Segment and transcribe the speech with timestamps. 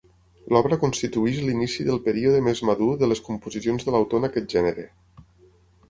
[0.53, 4.93] L'obra constitueix l'inici del període més madur de les composicions de l'autor en aquest gènere.